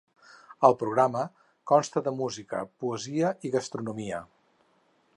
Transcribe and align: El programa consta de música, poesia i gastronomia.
El 0.69 0.75
programa 0.83 1.25
consta 1.73 2.03
de 2.09 2.15
música, 2.23 2.65
poesia 2.85 3.33
i 3.47 3.53
gastronomia. 3.59 4.27